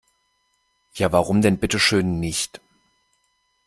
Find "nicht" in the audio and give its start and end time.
2.19-2.59